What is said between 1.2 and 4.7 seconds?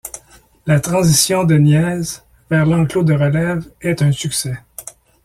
de Niese vers l'enclos de relève est un succès.